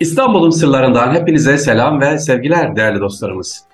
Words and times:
İstanbul'un 0.00 0.50
sırlarından 0.50 1.14
hepinize 1.14 1.58
selam 1.58 2.00
ve 2.00 2.18
sevgiler 2.18 2.76
değerli 2.76 3.00
dostlarımız. 3.00 3.64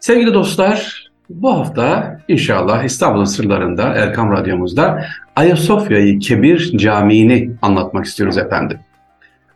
Sevgili 0.00 0.34
dostlar, 0.34 1.08
bu 1.30 1.52
hafta 1.58 2.18
inşallah 2.28 2.84
İstanbul'un 2.84 3.24
sırlarında 3.24 3.82
Erkam 3.82 4.32
Radyomuzda 4.32 5.04
Ayasofya'yı 5.36 6.18
Kebir 6.18 6.78
Camii'ni 6.78 7.50
anlatmak 7.62 8.04
istiyoruz 8.04 8.38
efendim. 8.38 8.78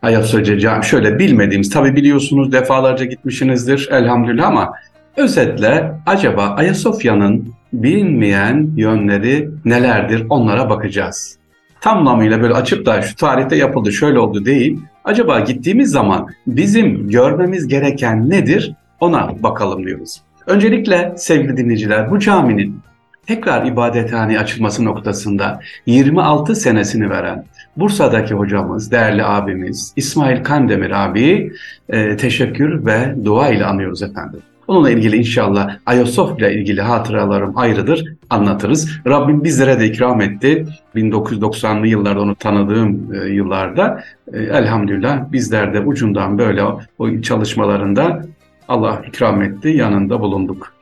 Ayasofya 0.01 0.59
Camii 0.59 0.85
şöyle 0.85 1.19
bilmediğimiz, 1.19 1.69
tabi 1.69 1.95
biliyorsunuz 1.95 2.51
defalarca 2.51 3.05
gitmişsinizdir 3.05 3.89
elhamdülillah 3.91 4.47
ama 4.47 4.73
özetle 5.17 5.91
acaba 6.05 6.43
Ayasofya'nın 6.43 7.53
bilinmeyen 7.73 8.69
yönleri 8.75 9.49
nelerdir 9.65 10.25
onlara 10.29 10.69
bakacağız. 10.69 11.42
Tamlamıyla 11.83 12.41
böyle 12.41 12.53
açıp 12.53 12.85
da 12.85 13.01
şu 13.01 13.15
tarihte 13.15 13.55
yapıldı 13.55 13.91
şöyle 13.91 14.19
oldu 14.19 14.45
değil. 14.45 14.79
Acaba 15.03 15.39
gittiğimiz 15.39 15.91
zaman 15.91 16.27
bizim 16.47 17.09
görmemiz 17.09 17.67
gereken 17.67 18.29
nedir 18.29 18.73
ona 18.99 19.43
bakalım 19.43 19.85
diyoruz. 19.85 20.21
Öncelikle 20.47 21.13
sevgili 21.17 21.57
dinleyiciler 21.57 22.11
bu 22.11 22.19
caminin 22.19 22.79
tekrar 23.27 23.65
ibadethane 23.65 24.39
açılması 24.39 24.85
noktasında 24.85 25.59
26 25.85 26.55
senesini 26.55 27.09
veren 27.09 27.45
Bursa'daki 27.77 28.33
hocamız, 28.33 28.91
değerli 28.91 29.23
abimiz 29.25 29.93
İsmail 29.95 30.43
Kandemir 30.43 31.05
abi 31.05 31.51
e, 31.89 32.17
teşekkür 32.17 32.85
ve 32.85 33.15
dua 33.25 33.49
ile 33.49 33.65
anıyoruz 33.65 34.03
efendim. 34.03 34.41
Onunla 34.67 34.89
ilgili 34.89 35.17
inşallah 35.17 35.77
Ayasofya 35.85 36.49
ile 36.49 36.59
ilgili 36.59 36.81
hatıralarım 36.81 37.57
ayrıdır, 37.57 38.13
anlatırız. 38.29 38.89
Rabbim 39.07 39.43
bizlere 39.43 39.79
de 39.79 39.85
ikram 39.85 40.21
etti. 40.21 40.65
1990'lı 40.95 41.87
yıllarda 41.87 42.21
onu 42.21 42.35
tanıdığım 42.35 43.13
e, 43.13 43.29
yıllarda 43.29 44.03
e, 44.33 44.39
elhamdülillah 44.39 45.31
bizler 45.31 45.73
de 45.73 45.79
ucundan 45.79 46.37
böyle 46.37 46.63
o, 46.63 47.21
çalışmalarında 47.21 48.25
Allah 48.67 49.01
ikram 49.07 49.41
etti, 49.41 49.69
yanında 49.69 50.19
bulunduk. 50.19 50.73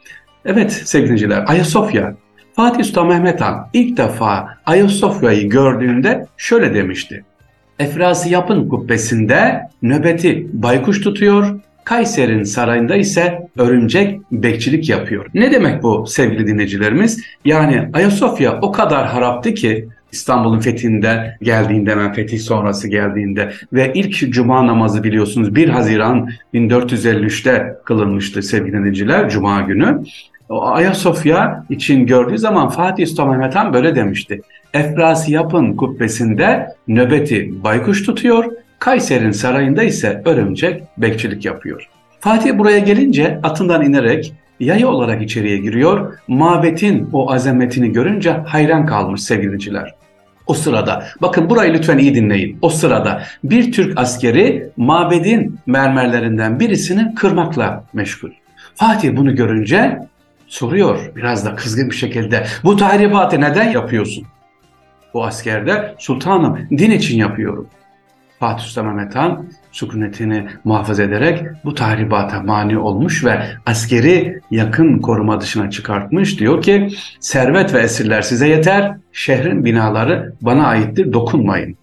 Evet 0.45 0.71
sevgiliciler, 0.71 1.43
Ayasofya. 1.47 2.15
Fatih 2.55 2.83
Sultan 2.83 3.07
Mehmet 3.07 3.41
Han 3.41 3.67
ilk 3.73 3.97
defa 3.97 4.57
Ayasofya'yı 4.65 5.49
gördüğünde 5.49 6.25
şöyle 6.37 6.73
demişti. 6.73 7.23
Efrası 7.79 8.29
yapın 8.29 8.69
kubbesinde 8.69 9.61
nöbeti 9.81 10.47
baykuş 10.53 11.01
tutuyor, 11.01 11.59
Kayseri'nin 11.83 12.43
sarayında 12.43 12.95
ise 12.95 13.47
örümcek 13.57 14.19
bekçilik 14.31 14.89
yapıyor. 14.89 15.25
Ne 15.33 15.51
demek 15.51 15.83
bu 15.83 16.07
sevgili 16.07 16.47
dinleyicilerimiz? 16.47 17.21
Yani 17.45 17.89
Ayasofya 17.93 18.59
o 18.61 18.71
kadar 18.71 19.07
haraptı 19.07 19.53
ki 19.53 19.87
İstanbul'un 20.11 20.59
fethinde 20.59 21.37
geldiğinde 21.41 21.91
hemen 21.91 22.13
fetih 22.13 22.39
sonrası 22.39 22.87
geldiğinde 22.87 23.51
ve 23.73 23.91
ilk 23.95 24.31
cuma 24.33 24.67
namazı 24.67 25.03
biliyorsunuz 25.03 25.55
1 25.55 25.69
Haziran 25.69 26.29
1453'te 26.53 27.75
kılınmıştı 27.85 28.43
sevgili 28.43 28.73
dinleyiciler 28.73 29.29
cuma 29.29 29.61
günü. 29.61 30.03
Ayasofya 30.49 31.65
için 31.69 32.05
gördüğü 32.05 32.37
zaman 32.37 32.69
Fatih 32.69 33.07
Sultan 33.07 33.29
Mehmet 33.29 33.55
Han 33.55 33.73
böyle 33.73 33.95
demişti. 33.95 34.41
Efrasi 34.73 35.31
yapın 35.31 35.75
kubbesinde 35.75 36.67
nöbeti 36.87 37.63
baykuş 37.63 38.05
tutuyor, 38.05 38.45
Kayseri'nin 38.81 39.31
sarayında 39.31 39.83
ise 39.83 40.21
örümcek 40.25 40.83
bekçilik 40.97 41.45
yapıyor. 41.45 41.89
Fatih 42.19 42.57
buraya 42.57 42.79
gelince 42.79 43.39
atından 43.43 43.85
inerek 43.85 44.33
yayı 44.59 44.87
olarak 44.87 45.21
içeriye 45.21 45.57
giriyor. 45.57 46.17
Mabetin 46.27 47.09
o 47.13 47.31
azametini 47.31 47.91
görünce 47.91 48.31
hayran 48.31 48.85
kalmış 48.85 49.21
sevgiliciler. 49.21 49.95
O 50.47 50.53
sırada, 50.53 51.05
bakın 51.21 51.49
burayı 51.49 51.73
lütfen 51.73 51.97
iyi 51.97 52.15
dinleyin. 52.15 52.57
O 52.61 52.69
sırada 52.69 53.23
bir 53.43 53.71
Türk 53.71 53.99
askeri 53.99 54.69
mabedin 54.77 55.59
mermerlerinden 55.65 56.59
birisini 56.59 57.15
kırmakla 57.15 57.83
meşgul. 57.93 58.31
Fatih 58.75 59.15
bunu 59.15 59.35
görünce 59.35 59.99
soruyor 60.47 61.11
biraz 61.15 61.45
da 61.45 61.55
kızgın 61.55 61.89
bir 61.89 61.95
şekilde. 61.95 62.45
Bu 62.63 62.75
tahribatı 62.75 63.41
neden 63.41 63.71
yapıyorsun? 63.71 64.23
Bu 65.13 65.25
askerde 65.25 65.95
sultanım 65.99 66.59
din 66.71 66.91
için 66.91 67.17
yapıyorum. 67.17 67.67
Fatih 68.41 68.63
Sultan 68.63 68.85
Mehmet 68.85 69.15
Han 69.15 69.45
sükunetini 69.71 70.47
muhafaza 70.63 71.03
ederek 71.03 71.43
bu 71.65 71.75
tahribata 71.75 72.39
mani 72.39 72.77
olmuş 72.77 73.25
ve 73.25 73.41
askeri 73.65 74.39
yakın 74.51 74.99
koruma 74.99 75.41
dışına 75.41 75.69
çıkartmış. 75.69 76.39
Diyor 76.39 76.61
ki 76.61 76.89
servet 77.19 77.73
ve 77.73 77.79
esirler 77.79 78.21
size 78.21 78.47
yeter, 78.47 78.95
şehrin 79.11 79.65
binaları 79.65 80.33
bana 80.41 80.67
aittir 80.67 81.13
dokunmayın 81.13 81.77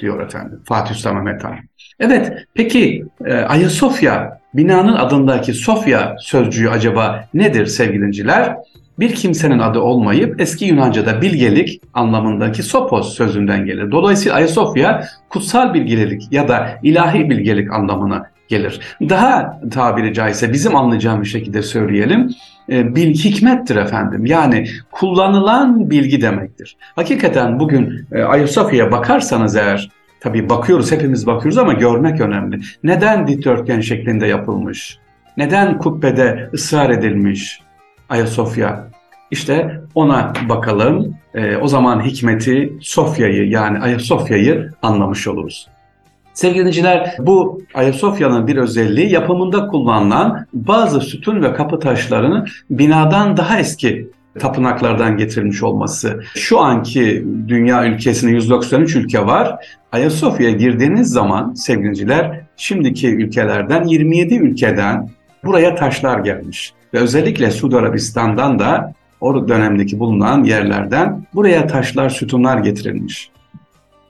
diyor 0.00 0.20
efendim 0.20 0.60
Fatih 0.64 0.94
Sultan 0.94 1.14
Mehmet 1.16 1.44
Han. 1.44 1.56
Evet 2.00 2.32
peki 2.54 3.04
e, 3.24 3.34
Ayasofya 3.34 4.40
binanın 4.54 4.96
adındaki 4.96 5.54
Sofya 5.54 6.16
sözcüğü 6.20 6.68
acaba 6.68 7.28
nedir 7.34 7.66
sevgilinciler? 7.66 8.56
Bir 8.98 9.14
kimsenin 9.14 9.58
adı 9.58 9.80
olmayıp 9.80 10.40
eski 10.40 10.64
Yunanca'da 10.64 11.22
bilgelik 11.22 11.82
anlamındaki 11.94 12.62
sopos 12.62 13.14
sözünden 13.14 13.66
gelir. 13.66 13.90
Dolayısıyla 13.90 14.36
Ayasofya 14.36 15.04
kutsal 15.28 15.74
bilgelik 15.74 16.32
ya 16.32 16.48
da 16.48 16.78
ilahi 16.82 17.30
bilgelik 17.30 17.72
anlamına 17.72 18.30
gelir. 18.48 18.80
Daha 19.00 19.60
tabiri 19.70 20.14
caizse 20.14 20.52
bizim 20.52 20.76
anlayacağımız 20.76 21.28
şekilde 21.28 21.62
söyleyelim. 21.62 22.30
E, 22.68 22.94
bil 22.96 23.14
hikmettir 23.14 23.76
efendim. 23.76 24.26
Yani 24.26 24.66
kullanılan 24.90 25.90
bilgi 25.90 26.22
demektir. 26.22 26.76
Hakikaten 26.96 27.60
bugün 27.60 28.06
e, 28.12 28.22
Ayasofya'ya 28.22 28.92
bakarsanız 28.92 29.56
eğer 29.56 29.90
tabii 30.20 30.48
bakıyoruz 30.48 30.92
hepimiz 30.92 31.26
bakıyoruz 31.26 31.58
ama 31.58 31.72
görmek 31.72 32.20
önemli. 32.20 32.60
Neden 32.84 33.26
dikdörtgen 33.26 33.80
şeklinde 33.80 34.26
yapılmış? 34.26 34.98
Neden 35.36 35.78
kubbede 35.78 36.50
ısrar 36.54 36.90
edilmiş? 36.90 37.60
Ayasofya. 38.08 38.88
İşte 39.30 39.80
ona 39.94 40.32
bakalım. 40.48 41.14
E, 41.34 41.56
o 41.56 41.68
zaman 41.68 42.04
hikmeti 42.04 42.72
Sofya'yı 42.80 43.48
yani 43.48 43.78
Ayasofya'yı 43.78 44.70
anlamış 44.82 45.28
oluruz. 45.28 45.68
Sevgili 46.34 46.58
dinleyiciler 46.58 47.16
bu 47.18 47.62
Ayasofya'nın 47.74 48.46
bir 48.46 48.56
özelliği 48.56 49.12
yapımında 49.12 49.66
kullanılan 49.66 50.46
bazı 50.52 51.00
sütun 51.00 51.42
ve 51.42 51.54
kapı 51.54 51.78
taşlarının 51.78 52.46
binadan 52.70 53.36
daha 53.36 53.58
eski 53.58 54.10
tapınaklardan 54.38 55.16
getirilmiş 55.16 55.62
olması. 55.62 56.20
Şu 56.34 56.60
anki 56.60 57.26
dünya 57.48 57.86
ülkesinde 57.86 58.32
193 58.32 58.96
ülke 58.96 59.26
var. 59.26 59.66
Ayasofya'ya 59.92 60.56
girdiğiniz 60.56 61.10
zaman 61.10 61.54
sevgiliciler 61.54 62.40
şimdiki 62.56 63.08
ülkelerden 63.08 63.84
27 63.84 64.34
ülkeden 64.34 65.08
buraya 65.44 65.74
taşlar 65.74 66.18
gelmiş. 66.18 66.72
Ve 66.96 67.00
özellikle 67.00 67.50
Suudi 67.50 67.76
Arabistan'dan 67.76 68.58
da 68.58 68.94
o 69.20 69.48
dönemdeki 69.48 69.98
bulunan 69.98 70.44
yerlerden 70.44 71.26
buraya 71.34 71.66
taşlar, 71.66 72.10
sütunlar 72.10 72.58
getirilmiş. 72.58 73.30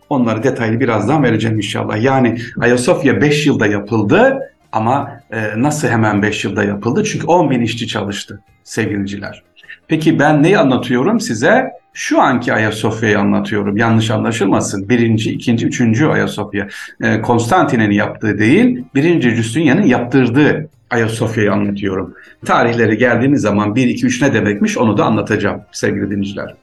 Onları 0.09 0.43
detaylı 0.43 0.81
birazdan 0.81 1.23
vereceğim 1.23 1.57
inşallah. 1.57 2.03
Yani 2.03 2.39
Ayasofya 2.61 3.21
5 3.21 3.47
yılda 3.47 3.67
yapıldı 3.67 4.39
ama 4.73 5.21
e, 5.31 5.63
nasıl 5.63 5.89
hemen 5.89 6.23
5 6.23 6.45
yılda 6.45 6.65
yapıldı? 6.65 7.05
Çünkü 7.05 7.27
10 7.27 7.51
bin 7.51 7.61
işçi 7.61 7.89
çalıştı 7.89 8.43
sevgiliciler. 8.65 9.43
Peki 9.89 10.19
ben 10.19 10.43
neyi 10.43 10.59
anlatıyorum 10.59 11.21
size? 11.21 11.71
Şu 11.99 12.21
anki 12.21 12.53
Ayasofya'yı 12.53 13.19
anlatıyorum. 13.19 13.77
Yanlış 13.77 14.11
anlaşılmasın. 14.11 14.89
Birinci, 14.89 15.33
ikinci, 15.33 15.67
üçüncü 15.67 16.07
Ayasofya. 16.07 16.69
E, 17.03 17.21
Konstantin'in 17.21 17.91
yaptığı 17.91 18.39
değil, 18.39 18.85
birinci 18.95 19.31
Justinian'ın 19.31 19.83
yaptırdığı 19.83 20.69
Ayasofya'yı 20.91 21.53
anlatıyorum. 21.53 22.15
Tarihleri 22.45 22.99
geldiğimiz 22.99 23.41
zaman 23.41 23.75
1, 23.75 23.87
2, 23.87 24.07
3 24.07 24.23
ne 24.23 24.35
demekmiş 24.35 24.79
onu 24.79 24.99
da 24.99 25.05
anlatacağım 25.05 25.61
sevgili 25.73 26.11
dinleyiciler. 26.11 26.55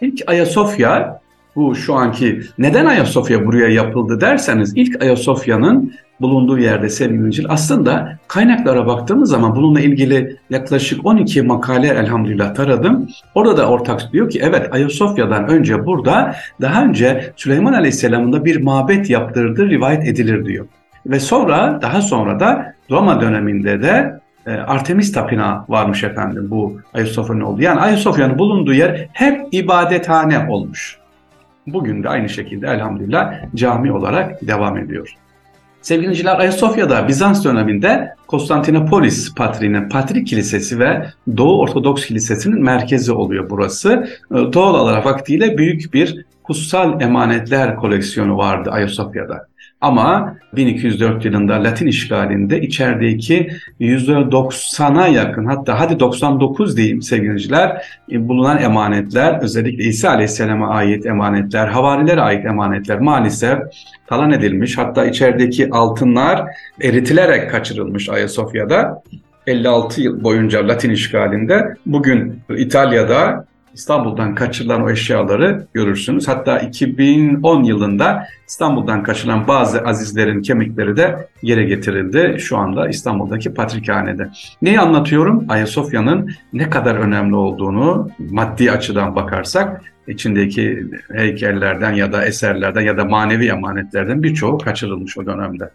İlk 0.00 0.22
Ayasofya 0.26 1.20
bu 1.56 1.74
şu 1.74 1.94
anki 1.94 2.42
neden 2.58 2.86
Ayasofya 2.86 3.46
buraya 3.46 3.68
yapıldı 3.68 4.20
derseniz 4.20 4.72
ilk 4.76 5.02
Ayasofya'nın 5.02 5.92
bulunduğu 6.20 6.58
yerde 6.58 6.88
sevgili 6.88 7.48
aslında 7.48 8.18
kaynaklara 8.28 8.86
baktığımız 8.86 9.30
zaman 9.30 9.56
bununla 9.56 9.80
ilgili 9.80 10.36
yaklaşık 10.50 11.06
12 11.06 11.42
makale 11.42 11.88
elhamdülillah 11.88 12.54
taradım. 12.54 13.08
Orada 13.34 13.56
da 13.56 13.68
ortak 13.68 14.12
diyor 14.12 14.30
ki 14.30 14.40
evet 14.42 14.74
Ayasofya'dan 14.74 15.48
önce 15.48 15.86
burada 15.86 16.34
daha 16.60 16.84
önce 16.84 17.32
Süleyman 17.36 17.72
Aleyhisselam'ın 17.72 18.32
da 18.32 18.44
bir 18.44 18.62
mabet 18.62 19.10
yaptırdığı 19.10 19.70
rivayet 19.70 20.08
edilir 20.08 20.44
diyor. 20.44 20.66
Ve 21.06 21.20
sonra 21.20 21.78
daha 21.82 22.02
sonra 22.02 22.40
da 22.40 22.74
Roma 22.90 23.20
döneminde 23.20 23.82
de 23.82 24.20
e, 24.46 24.50
Artemis 24.50 25.12
Tapınağı 25.12 25.64
varmış 25.68 26.04
efendim 26.04 26.46
bu 26.50 26.80
Ayasofya'nın 26.94 27.40
olduğu. 27.40 27.62
Yani 27.62 27.80
Ayasofya'nın 27.80 28.38
bulunduğu 28.38 28.74
yer 28.74 29.08
hep 29.12 29.40
ibadethane 29.52 30.46
olmuş. 30.48 30.98
Bugün 31.72 32.02
de 32.02 32.08
aynı 32.08 32.28
şekilde 32.28 32.66
elhamdülillah 32.66 33.34
cami 33.54 33.92
olarak 33.92 34.46
devam 34.46 34.78
ediyor. 34.78 35.14
Sevgili 35.82 36.04
dinleyiciler 36.04 36.38
Ayasofya'da 36.38 37.08
Bizans 37.08 37.44
döneminde 37.44 38.14
Konstantinopolis 38.26 39.34
Patriği'nin 39.34 39.88
Patrik 39.88 40.26
Kilisesi 40.26 40.78
ve 40.78 41.06
Doğu 41.36 41.60
Ortodoks 41.60 42.06
Kilisesi'nin 42.06 42.62
merkezi 42.62 43.12
oluyor 43.12 43.50
burası. 43.50 44.08
E, 44.30 44.34
doğal 44.34 44.74
olarak 44.74 45.06
vaktiyle 45.06 45.58
büyük 45.58 45.94
bir 45.94 46.24
kutsal 46.48 47.00
emanetler 47.00 47.76
koleksiyonu 47.76 48.36
vardı 48.36 48.70
Ayasofya'da. 48.70 49.46
Ama 49.80 50.36
1204 50.56 51.24
yılında 51.24 51.64
Latin 51.64 51.86
işgalinde 51.86 52.60
içerideki 52.60 53.50
%90'a 53.80 55.06
yakın 55.06 55.44
hatta 55.44 55.80
hadi 55.80 56.00
99 56.00 56.76
diyeyim 56.76 57.02
sevgiliciler 57.02 57.84
e, 58.12 58.28
bulunan 58.28 58.62
emanetler 58.62 59.42
özellikle 59.42 59.84
İsa 59.84 60.10
Aleyhisselam'a 60.10 60.68
ait 60.68 61.06
emanetler, 61.06 61.68
havarilere 61.68 62.20
ait 62.20 62.46
emanetler 62.46 63.00
maalesef 63.00 63.58
talan 64.06 64.30
edilmiş. 64.30 64.78
Hatta 64.78 65.06
içerideki 65.06 65.70
altınlar 65.70 66.44
eritilerek 66.82 67.50
kaçırılmış 67.50 68.08
Ayasofya'da. 68.08 69.02
56 69.46 70.00
yıl 70.00 70.24
boyunca 70.24 70.68
Latin 70.68 70.90
işgalinde 70.90 71.74
bugün 71.86 72.40
İtalya'da 72.56 73.47
İstanbul'dan 73.74 74.34
kaçırılan 74.34 74.82
o 74.82 74.90
eşyaları 74.90 75.66
görürsünüz. 75.74 76.28
Hatta 76.28 76.58
2010 76.58 77.62
yılında 77.62 78.26
İstanbul'dan 78.46 79.02
kaçırılan 79.02 79.48
bazı 79.48 79.80
azizlerin 79.80 80.42
kemikleri 80.42 80.96
de 80.96 81.28
yere 81.42 81.64
getirildi. 81.64 82.36
Şu 82.40 82.56
anda 82.56 82.88
İstanbul'daki 82.88 83.54
Patrikhane'de. 83.54 84.30
Neyi 84.62 84.80
anlatıyorum? 84.80 85.44
Ayasofya'nın 85.48 86.30
ne 86.52 86.70
kadar 86.70 86.94
önemli 86.94 87.36
olduğunu 87.36 88.10
maddi 88.18 88.72
açıdan 88.72 89.16
bakarsak 89.16 89.82
içindeki 90.08 90.86
heykellerden 91.12 91.92
ya 91.92 92.12
da 92.12 92.24
eserlerden 92.24 92.80
ya 92.80 92.96
da 92.96 93.04
manevi 93.04 93.48
emanetlerden 93.48 94.22
birçoğu 94.22 94.58
kaçırılmış 94.58 95.18
o 95.18 95.26
dönemde. 95.26 95.70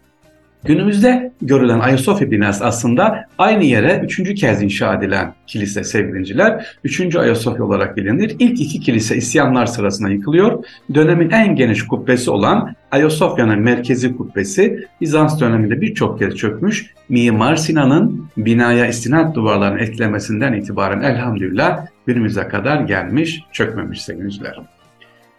Günümüzde 0.64 1.32
görülen 1.42 1.80
Ayasofya 1.80 2.30
binası 2.30 2.64
aslında 2.64 3.24
aynı 3.38 3.64
yere 3.64 4.00
üçüncü 4.04 4.34
kez 4.34 4.62
inşa 4.62 4.94
edilen 4.94 5.34
kilise 5.46 5.84
sevgilinciler. 5.84 6.66
Üçüncü 6.84 7.18
Ayasofya 7.18 7.64
olarak 7.64 7.96
bilinir. 7.96 8.36
İlk 8.38 8.60
iki 8.60 8.80
kilise 8.80 9.16
isyanlar 9.16 9.66
sırasında 9.66 10.08
yıkılıyor. 10.08 10.64
Dönemin 10.94 11.30
en 11.30 11.56
geniş 11.56 11.86
kubbesi 11.86 12.30
olan 12.30 12.74
Ayasofya'nın 12.90 13.60
merkezi 13.60 14.16
kubbesi 14.16 14.86
Bizans 15.00 15.40
döneminde 15.40 15.80
birçok 15.80 16.18
kez 16.18 16.36
çökmüş. 16.36 16.86
Mimar 17.08 17.56
Sinan'ın 17.56 18.28
binaya 18.36 18.86
istinat 18.86 19.34
duvarlarını 19.34 19.80
eklemesinden 19.80 20.52
itibaren 20.52 21.02
elhamdülillah 21.02 21.86
günümüze 22.06 22.48
kadar 22.48 22.80
gelmiş, 22.80 23.40
çökmemiş 23.52 24.02
sevgiliciler. 24.02 24.60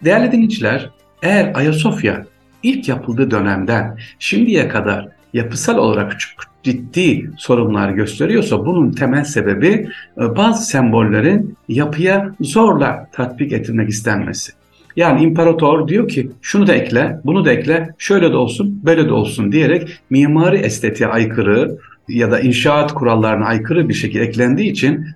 Değerli 0.04 0.31
dinleyiciler, 0.31 0.89
eğer 1.24 1.51
Ayasofya 1.56 2.25
ilk 2.63 2.89
yapıldığı 2.89 3.31
dönemden 3.31 3.98
şimdiye 4.19 4.68
kadar 4.68 5.15
yapısal 5.36 5.78
olarak 5.78 6.20
çok 6.20 6.32
ciddi 6.64 7.30
sorunlar 7.38 7.90
gösteriyorsa 7.90 8.66
bunun 8.66 8.92
temel 8.92 9.24
sebebi 9.24 9.88
e, 10.18 10.36
bazı 10.36 10.66
sembollerin 10.66 11.58
yapıya 11.68 12.36
zorla 12.42 13.10
tatbik 13.12 13.54
edilmek 13.54 13.90
istenmesi. 13.90 14.52
Yani 14.96 15.24
imparator 15.24 15.88
diyor 15.88 16.08
ki 16.08 16.32
şunu 16.42 16.68
da 16.68 16.74
ekle, 16.74 17.20
bunu 17.26 17.46
da 17.46 17.52
ekle, 17.52 17.90
şöyle 17.98 18.32
de 18.32 18.36
olsun, 18.36 18.82
böyle 18.84 19.08
de 19.08 19.14
olsun 19.14 19.52
diyerek 19.52 20.00
mimari 20.10 20.58
estetiğe 20.58 21.10
aykırı, 21.10 21.78
ya 22.07 22.31
da 22.31 22.40
inşaat 22.40 22.94
kurallarına 22.94 23.46
aykırı 23.46 23.90
bir 23.90 23.94
şekilde 23.94 24.24
eklendiği 24.24 24.72
için 24.72 25.07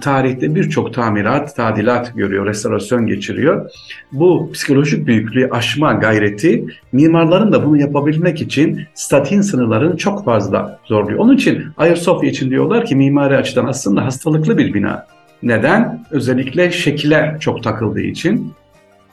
tarihte 0.00 0.54
birçok 0.54 0.94
tamirat, 0.94 1.56
tadilat 1.56 2.12
görüyor, 2.16 2.46
restorasyon 2.46 3.06
geçiriyor. 3.06 3.70
Bu 4.12 4.50
psikolojik 4.52 5.06
büyüklüğü 5.06 5.48
aşma 5.50 5.92
gayreti 5.92 6.64
mimarların 6.92 7.52
da 7.52 7.66
bunu 7.66 7.80
yapabilmek 7.80 8.40
için 8.40 8.80
statin 8.94 9.40
sınırlarını 9.40 9.96
çok 9.96 10.24
fazla 10.24 10.78
zorluyor. 10.84 11.18
Onun 11.18 11.36
için 11.36 11.66
Ayasofya 11.76 12.30
için 12.30 12.50
diyorlar 12.50 12.84
ki 12.84 12.96
mimari 12.96 13.36
açıdan 13.36 13.66
aslında 13.66 14.04
hastalıklı 14.04 14.58
bir 14.58 14.74
bina. 14.74 15.06
Neden? 15.42 16.04
Özellikle 16.10 16.70
şekile 16.70 17.36
çok 17.40 17.62
takıldığı 17.62 18.00
için. 18.00 18.52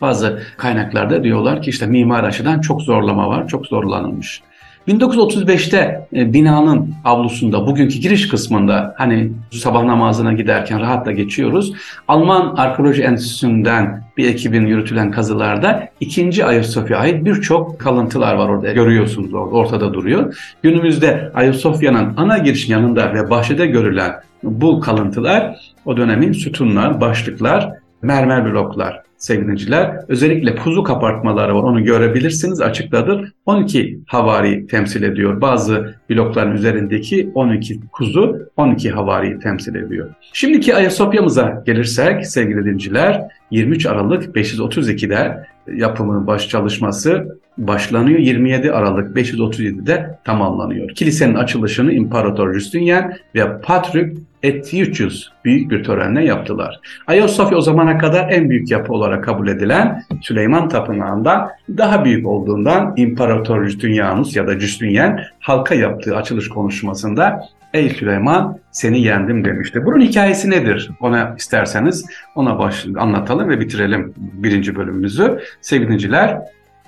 Bazı 0.01 0.43
kaynaklarda 0.57 1.23
diyorlar 1.23 1.61
ki 1.61 1.69
işte 1.69 1.85
mimari 1.85 2.25
açıdan 2.25 2.61
çok 2.61 2.81
zorlama 2.81 3.29
var, 3.29 3.47
çok 3.47 3.65
zorlanılmış. 3.65 4.41
1935'te 4.89 6.07
e, 6.13 6.33
binanın 6.33 6.93
avlusunda, 7.05 7.67
bugünkü 7.67 7.99
giriş 7.99 8.27
kısmında 8.27 8.95
hani 8.97 9.31
sabah 9.51 9.83
namazına 9.83 10.33
giderken 10.33 10.79
rahatla 10.79 11.11
geçiyoruz. 11.11 11.73
Alman 12.07 12.55
Arkeoloji 12.55 13.03
Enstitüsü'nden 13.03 14.03
bir 14.17 14.29
ekibin 14.29 14.65
yürütülen 14.65 15.11
kazılarda 15.11 15.89
ikinci 15.99 16.45
Ayasofya 16.45 16.97
ait 16.97 17.25
birçok 17.25 17.79
kalıntılar 17.79 18.33
var 18.33 18.49
orada. 18.49 18.71
Görüyorsunuz 18.73 19.33
ortada 19.33 19.93
duruyor. 19.93 20.35
Günümüzde 20.63 21.31
Ayasofya'nın 21.33 22.13
ana 22.17 22.37
giriş 22.37 22.69
yanında 22.69 23.13
ve 23.13 23.29
bahçede 23.29 23.65
görülen 23.65 24.13
bu 24.43 24.79
kalıntılar 24.79 25.55
o 25.85 25.97
dönemin 25.97 26.31
sütunlar, 26.31 27.01
başlıklar, 27.01 27.69
mermer 28.01 28.45
bloklar 28.45 29.01
sevgiliciler. 29.17 29.95
Özellikle 30.07 30.55
kuzu 30.55 30.83
kapartmaları 30.83 31.55
var 31.55 31.63
onu 31.63 31.83
görebilirsiniz 31.83 32.61
açıkladır. 32.61 33.31
12 33.45 33.99
havari 34.07 34.67
temsil 34.67 35.03
ediyor. 35.03 35.41
Bazı 35.41 35.95
blokların 36.09 36.55
üzerindeki 36.55 37.31
12 37.33 37.79
kuzu 37.91 38.49
12 38.57 38.89
havari 38.89 39.39
temsil 39.39 39.75
ediyor. 39.75 40.09
Şimdiki 40.33 40.75
Ayasofya'mıza 40.75 41.63
gelirsek 41.65 42.27
sevgili 42.27 42.65
dinciler 42.65 43.21
23 43.51 43.85
Aralık 43.85 44.35
532'de 44.35 45.47
yapımı 45.73 46.27
baş 46.27 46.49
çalışması 46.49 47.39
başlanıyor. 47.67 48.19
27 48.19 48.71
Aralık 48.71 49.17
537'de 49.17 50.19
tamamlanıyor. 50.23 50.89
Kilisenin 50.89 51.35
açılışını 51.35 51.93
İmparator 51.93 52.53
Justinian 52.53 53.13
ve 53.35 53.61
Patrik 53.61 54.17
Etiuchus 54.43 55.29
büyük 55.45 55.71
bir 55.71 55.83
törenle 55.83 56.25
yaptılar. 56.25 56.79
Ayasofya 57.07 57.57
o 57.57 57.61
zamana 57.61 57.97
kadar 57.97 58.31
en 58.31 58.49
büyük 58.49 58.71
yapı 58.71 58.93
olarak 58.93 59.23
kabul 59.23 59.47
edilen 59.47 60.03
Süleyman 60.21 60.69
Tapınağı'nda 60.69 61.51
daha 61.77 62.05
büyük 62.05 62.27
olduğundan 62.27 62.93
İmparator 62.97 63.65
Justinianus 63.65 64.35
ya 64.35 64.47
da 64.47 64.59
Justinian 64.59 65.19
halka 65.39 65.75
yaptığı 65.75 66.15
açılış 66.15 66.49
konuşmasında 66.49 67.41
Ey 67.73 67.89
Süleyman 67.89 68.59
seni 68.71 69.01
yendim 69.01 69.45
demişti. 69.45 69.85
Bunun 69.85 70.01
hikayesi 70.01 70.49
nedir? 70.49 70.89
Ona 70.99 71.35
isterseniz 71.37 72.05
ona 72.35 72.59
baş, 72.59 72.85
anlatalım 72.97 73.49
ve 73.49 73.59
bitirelim 73.59 74.13
birinci 74.17 74.75
bölümümüzü. 74.75 75.39
Sevgiliciler 75.61 76.37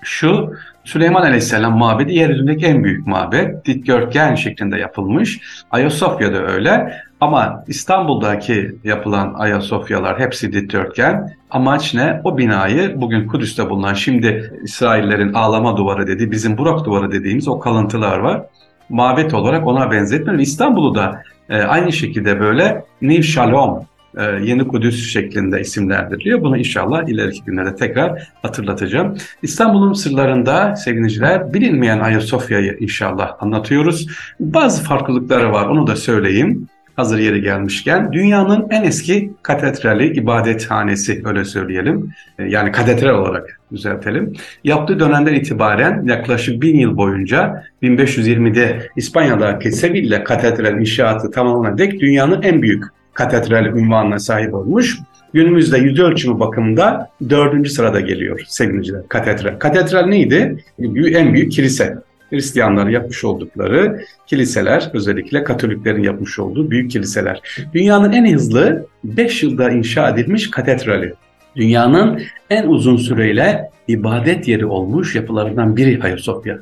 şu 0.02 0.54
Süleyman 0.84 1.22
Aleyhisselam 1.22 1.78
mabedi 1.78 2.14
yeryüzündeki 2.14 2.66
en 2.66 2.84
büyük 2.84 3.08
mabet. 3.08 3.66
Dikdörtgen 3.66 4.36
şeklinde 4.36 4.78
yapılmış. 4.78 5.40
Ayasofya'da 5.72 6.38
öyle. 6.38 6.94
Ama 7.22 7.64
İstanbul'daki 7.68 8.76
yapılan 8.84 9.34
Ayasofyalar 9.38 10.20
hepsi 10.20 10.54
dikdörtgen. 10.54 11.34
Amaç 11.52 11.94
ne? 11.94 12.22
O 12.24 12.38
binayı 12.38 13.02
bugün 13.02 13.28
Kudüs'te 13.28 13.70
bulunan 13.70 13.94
şimdi 13.94 14.54
İsraillerin 14.64 15.34
ağlama 15.34 15.78
duvarı 15.78 16.08
dediği, 16.08 16.32
bizim 16.32 16.58
Burak 16.58 16.86
duvarı 16.86 17.12
dediğimiz 17.12 17.48
o 17.48 17.60
kalıntılar 17.60 18.18
var. 18.18 18.42
Mabet 18.90 19.34
olarak 19.34 19.68
ona 19.68 19.92
benzetmiyor. 19.92 20.40
İstanbul'u 20.40 20.96
da 20.96 21.24
e, 21.50 21.62
aynı 21.62 21.92
şekilde 21.92 22.40
böyle 22.40 22.86
New 23.02 23.24
Shalom 23.24 23.86
e, 24.18 24.24
Yeni 24.24 24.68
Kudüs 24.68 25.12
şeklinde 25.12 25.62
isimlendiriliyor. 25.62 26.42
Bunu 26.42 26.58
inşallah 26.58 27.10
ileriki 27.10 27.44
günlerde 27.46 27.76
tekrar 27.76 28.30
hatırlatacağım. 28.42 29.18
İstanbul'un 29.42 29.94
sırlarında 29.94 30.76
sevgiliciler 30.76 31.54
bilinmeyen 31.54 32.00
Ayasofya'yı 32.00 32.78
inşallah 32.80 33.36
anlatıyoruz. 33.40 34.08
Bazı 34.40 34.84
farklılıkları 34.84 35.52
var 35.52 35.66
onu 35.66 35.88
da 35.88 35.96
söyleyeyim 35.96 36.68
hazır 36.96 37.20
yeri 37.20 37.42
gelmişken 37.42 38.14
dünyanın 38.14 38.68
en 38.70 38.84
eski 38.84 39.34
katedrali, 39.42 40.14
ibadethanesi 40.14 41.22
öyle 41.26 41.46
söyleyelim. 41.46 42.12
E, 42.40 42.44
yani 42.44 42.72
katedral 42.72 43.16
olarak 43.16 43.60
düzeltelim. 43.72 44.34
Yaptığı 44.64 45.00
dönemden 45.00 45.34
itibaren 45.34 46.06
yaklaşık 46.06 46.62
bin 46.62 46.78
yıl 46.78 46.98
boyunca 46.98 47.64
1520'de 47.84 48.88
İspanya'daki 48.96 49.72
Sevilla 49.72 50.24
katedral 50.24 50.80
inşaatı 50.80 51.32
tamamlanan 51.32 51.78
dek 51.78 52.00
dünyanın 52.00 52.42
en 52.42 52.62
büyük 52.62 52.84
katedral 53.14 53.66
ünvanına 53.66 54.20
sahip 54.20 54.54
olmuş. 54.54 55.00
Günümüzde 55.34 55.78
yüz 55.78 56.00
ölçümü 56.00 56.40
bakımında 56.40 57.10
dördüncü 57.30 57.70
sırada 57.70 58.00
geliyor 58.00 58.44
sevgiliciler 58.48 59.08
katedral. 59.08 59.60
Katedral 59.60 60.06
neydi? 60.06 60.64
En 60.96 61.34
büyük 61.34 61.52
kilise. 61.52 61.98
Hristiyanların 62.30 62.90
yapmış 62.90 63.24
oldukları 63.24 64.02
kiliseler, 64.28 64.90
özellikle 64.94 65.44
Katoliklerin 65.44 66.04
yapmış 66.04 66.40
olduğu 66.40 66.72
büyük 66.72 66.92
kiliseler. 66.92 67.42
Dünyanın 67.74 68.12
en 68.12 68.34
hızlı 68.34 68.86
5 69.04 69.44
yılda 69.44 69.70
inşa 69.70 70.10
edilmiş 70.10 70.52
katedrali. 70.52 71.14
Dünyanın 71.56 72.22
en 72.50 72.68
uzun 72.68 72.98
süreyle 72.98 73.70
ibadet 73.88 74.48
yeri 74.48 74.66
olmuş 74.66 75.16
yapılarından 75.16 75.78
biri 75.78 76.04
Ayasofya. 76.04 76.60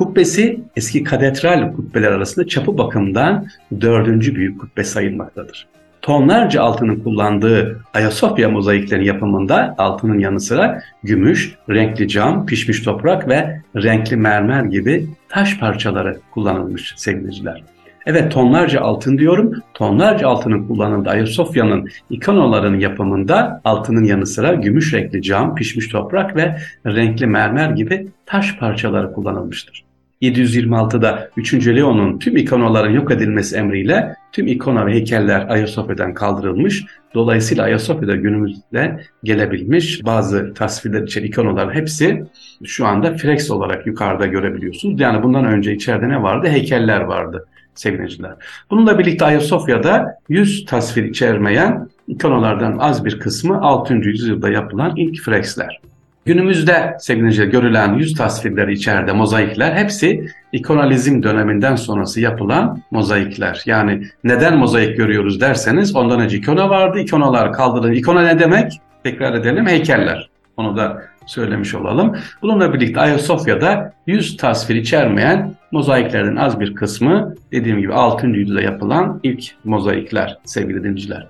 Kubbesi 0.00 0.60
eski 0.76 1.04
katedral 1.04 1.72
kubbeler 1.72 2.12
arasında 2.12 2.46
çapı 2.46 2.78
bakımından 2.78 3.46
dördüncü 3.80 4.34
büyük 4.34 4.60
kubbe 4.60 4.84
sayılmaktadır 4.84 5.66
tonlarca 6.02 6.62
altının 6.62 7.00
kullandığı 7.00 7.80
Ayasofya 7.94 8.48
mozaiklerin 8.48 9.04
yapımında 9.04 9.74
altının 9.78 10.18
yanı 10.18 10.40
sıra 10.40 10.82
gümüş, 11.02 11.54
renkli 11.70 12.08
cam, 12.08 12.46
pişmiş 12.46 12.82
toprak 12.82 13.28
ve 13.28 13.62
renkli 13.76 14.16
mermer 14.16 14.64
gibi 14.64 15.06
taş 15.28 15.58
parçaları 15.58 16.20
kullanılmış 16.30 16.94
sevgiliciler. 16.96 17.62
Evet 18.06 18.32
tonlarca 18.32 18.80
altın 18.80 19.18
diyorum. 19.18 19.52
Tonlarca 19.74 20.28
altının 20.28 20.66
kullanıldığı 20.66 21.10
Ayasofya'nın 21.10 21.88
ikonalarının 22.10 22.80
yapımında 22.80 23.60
altının 23.64 24.04
yanı 24.04 24.26
sıra 24.26 24.54
gümüş 24.54 24.94
renkli 24.94 25.22
cam, 25.22 25.54
pişmiş 25.54 25.88
toprak 25.88 26.36
ve 26.36 26.56
renkli 26.86 27.26
mermer 27.26 27.70
gibi 27.70 28.08
taş 28.26 28.58
parçaları 28.58 29.12
kullanılmıştır. 29.12 29.89
726'da 30.22 31.30
3. 31.36 31.66
Leon'un 31.66 32.18
tüm 32.18 32.36
ikonaların 32.36 32.90
yok 32.90 33.10
edilmesi 33.10 33.56
emriyle 33.56 34.16
tüm 34.32 34.46
ikona 34.46 34.86
ve 34.86 34.92
heykeller 34.92 35.46
Ayasofya'dan 35.48 36.14
kaldırılmış. 36.14 36.84
Dolayısıyla 37.14 37.64
Ayasofya'da 37.64 38.16
günümüzde 38.16 39.00
gelebilmiş 39.24 40.04
bazı 40.04 40.54
tasvirler 40.54 41.02
içeren 41.02 41.26
ikonaların 41.26 41.74
hepsi 41.74 42.24
şu 42.64 42.86
anda 42.86 43.16
freks 43.16 43.50
olarak 43.50 43.86
yukarıda 43.86 44.26
görebiliyorsunuz. 44.26 45.00
Yani 45.00 45.22
bundan 45.22 45.44
önce 45.44 45.74
içeride 45.74 46.08
ne 46.08 46.22
vardı? 46.22 46.48
Heykeller 46.48 47.00
vardı 47.00 47.46
sevgiliciler. 47.74 48.32
Bununla 48.70 48.98
birlikte 48.98 49.24
Ayasofya'da 49.24 50.18
100 50.28 50.64
tasvir 50.64 51.04
içermeyen 51.04 51.88
ikonalardan 52.08 52.78
az 52.78 53.04
bir 53.04 53.18
kısmı 53.18 53.60
6. 53.60 53.94
yüzyılda 53.94 54.50
yapılan 54.50 54.96
ilk 54.96 55.22
freksler. 55.22 55.80
Günümüzde 56.24 56.96
sevgili 57.00 57.50
görülen 57.50 57.94
yüz 57.94 58.14
tasvirleri 58.14 58.72
içeride 58.72 59.12
mozaikler 59.12 59.72
hepsi 59.72 60.26
ikonalizm 60.52 61.22
döneminden 61.22 61.76
sonrası 61.76 62.20
yapılan 62.20 62.82
mozaikler. 62.90 63.62
Yani 63.66 64.02
neden 64.24 64.58
mozaik 64.58 64.96
görüyoruz 64.96 65.40
derseniz 65.40 65.96
ondan 65.96 66.20
önce 66.20 66.36
ikona 66.36 66.70
vardı. 66.70 66.98
İkonalar 66.98 67.52
kaldırıldı. 67.52 67.92
İkona 67.92 68.22
ne 68.22 68.38
demek? 68.38 68.72
Tekrar 69.04 69.34
edelim 69.34 69.66
heykeller. 69.66 70.30
Onu 70.56 70.76
da 70.76 71.02
söylemiş 71.26 71.74
olalım. 71.74 72.16
Bununla 72.42 72.74
birlikte 72.74 73.00
Ayasofya'da 73.00 73.92
yüz 74.06 74.36
tasvir 74.36 74.74
içermeyen 74.74 75.54
mozaiklerden 75.72 76.36
az 76.36 76.60
bir 76.60 76.74
kısmı 76.74 77.34
dediğim 77.52 77.80
gibi 77.80 77.92
6. 77.92 78.26
yüzyılda 78.26 78.60
yapılan 78.60 79.20
ilk 79.22 79.44
mozaikler 79.64 80.38
sevgili 80.44 80.84
dinciler. 80.84 81.26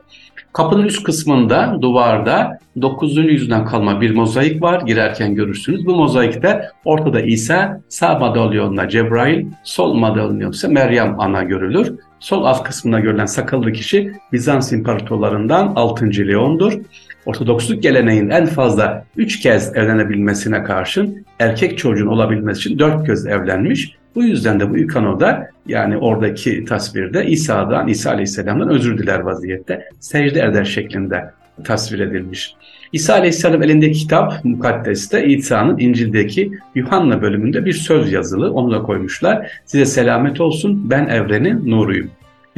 Kapının 0.53 0.85
üst 0.85 1.03
kısmında 1.03 1.79
duvarda 1.83 2.59
9. 2.83 3.17
yüzyıldan 3.17 3.67
kalma 3.67 4.01
bir 4.01 4.11
mozaik 4.11 4.63
var. 4.63 4.81
Girerken 4.81 5.35
görürsünüz. 5.35 5.87
Bu 5.87 5.97
mozaikte 5.97 6.63
ortada 6.85 7.21
İsa, 7.21 7.81
sağ 7.89 8.19
madalyonla 8.19 8.89
Cebrail, 8.89 9.47
sol 9.65 9.95
madalyonla 9.95 10.49
ise 10.49 10.69
Meryem 10.69 11.21
ana 11.21 11.43
görülür. 11.43 11.95
Sol 12.21 12.45
alt 12.45 12.63
kısmında 12.65 13.01
görülen 13.01 13.27
sakallı 13.27 13.73
kişi 13.73 14.13
Bizans 14.33 14.73
imparatorlarından 14.73 15.73
6. 15.77 16.07
Leon'dur. 16.07 16.73
Ortodoksluk 17.27 17.83
geleneğin 17.83 18.31
en 18.31 18.47
fazla 18.47 19.05
3 19.17 19.41
kez 19.41 19.77
evlenebilmesine 19.77 20.63
karşın 20.63 21.27
erkek 21.39 21.79
çocuğun 21.79 22.07
olabilmesi 22.07 22.61
için 22.61 22.79
4 22.79 23.07
kez 23.07 23.27
evlenmiş. 23.27 24.00
Bu 24.15 24.25
yüzden 24.25 24.61
de 24.61 24.71
bu 24.71 24.79
ikanoda 24.79 25.51
yani 25.67 25.97
oradaki 25.97 26.65
tasvirde 26.65 27.27
İsa'dan, 27.27 27.89
İsa 27.89 28.11
Aleyhisselam'dan 28.11 28.69
özür 28.69 28.99
diler 28.99 29.21
vaziyette 29.21 29.89
secde 30.01 30.41
eder 30.41 30.65
şeklinde 30.65 31.31
tasvir 31.65 31.99
edilmiş. 31.99 32.55
İsa 32.93 33.15
Aleyhisselam 33.15 33.63
elindeki 33.63 33.99
kitap 33.99 34.45
mukaddeste 34.45 35.27
İsa'nın 35.27 35.79
İncil'deki 35.79 36.53
Yuhanna 36.75 37.23
bölümünde 37.23 37.65
bir 37.65 37.73
söz 37.73 38.13
yazılı. 38.13 38.53
Onu 38.53 38.73
da 38.73 38.83
koymuşlar. 38.83 39.51
Size 39.65 39.87
selamet 39.87 40.41
olsun 40.41 40.91
ben 40.91 41.07
evrenin 41.07 41.71
nuruyum. 41.71 42.11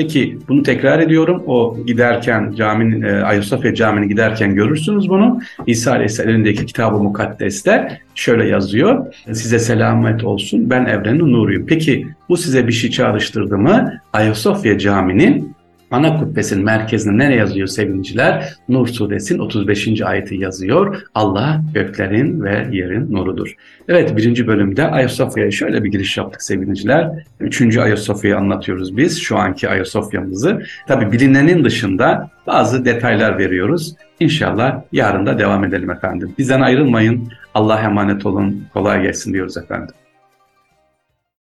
Peki 0.03 0.39
bunu 0.49 0.63
tekrar 0.63 0.99
ediyorum. 1.01 1.43
O 1.47 1.77
giderken 1.87 2.53
caminin, 2.57 3.03
e, 3.03 3.23
Ayasofya 3.23 3.75
Camii'ne 3.75 4.07
giderken 4.07 4.55
görürsünüz 4.55 5.09
bunu. 5.09 5.41
İsa 5.67 5.93
Aleyhisselam 5.93 6.31
elindeki 6.31 6.67
kitabı 6.67 6.97
mukaddeste 6.97 8.01
şöyle 8.15 8.49
yazıyor. 8.49 9.15
Size 9.27 9.59
selamet 9.59 10.25
olsun 10.25 10.71
ben 10.71 10.85
evrenin 10.85 11.33
nuruyum. 11.33 11.67
Peki 11.67 12.07
bu 12.29 12.37
size 12.37 12.67
bir 12.67 12.73
şey 12.73 12.91
çağrıştırdı 12.91 13.59
mı? 13.59 14.01
Ayasofya 14.13 14.79
Camii'nin 14.79 15.55
ana 15.93 16.19
kubbesinin 16.19 16.65
merkezinde 16.65 17.25
nereye 17.25 17.39
yazıyor 17.39 17.67
sevgiliciler? 17.67 18.55
Nur 18.69 18.87
suresinin 18.87 19.39
35. 19.39 20.03
ayeti 20.03 20.35
yazıyor. 20.35 21.03
Allah 21.15 21.61
göklerin 21.75 22.43
ve 22.43 22.69
yerin 22.73 23.13
nurudur. 23.13 23.55
Evet 23.89 24.17
birinci 24.17 24.47
bölümde 24.47 24.91
Ayasofya'ya 24.91 25.51
şöyle 25.51 25.85
bir 25.85 25.91
giriş 25.91 26.17
yaptık 26.17 26.43
sevgiliciler. 26.43 27.11
Üçüncü 27.41 27.81
Ayasofya'yı 27.81 28.37
anlatıyoruz 28.37 28.97
biz 28.97 29.21
şu 29.21 29.39
anki 29.39 29.69
Ayasofya'mızı. 29.69 30.63
Tabi 30.89 31.13
bilinenin 31.13 31.65
dışında 31.65 32.31
bazı 32.47 32.85
detaylar 32.85 33.39
veriyoruz. 33.39 33.95
İnşallah 34.21 34.83
yarın 34.93 35.27
da 35.27 35.39
devam 35.39 35.65
edelim 35.65 35.91
efendim. 35.91 36.35
Bizden 36.39 36.61
ayrılmayın. 36.61 37.29
Allah'a 37.55 37.81
emanet 37.81 38.27
olun. 38.27 38.65
Kolay 38.73 39.03
gelsin 39.03 39.33
diyoruz 39.33 39.57
efendim. 39.57 39.95